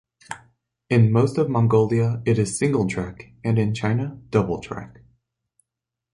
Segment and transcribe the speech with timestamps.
[0.89, 5.01] In most of Mongolia, it is single track, and in China double track.